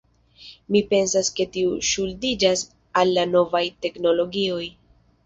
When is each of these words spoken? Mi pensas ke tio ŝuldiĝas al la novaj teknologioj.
Mi 0.75 0.79
pensas 0.93 1.27
ke 1.39 1.45
tio 1.57 1.75
ŝuldiĝas 1.89 2.63
al 3.03 3.13
la 3.19 3.27
novaj 3.35 3.63
teknologioj. 3.87 4.65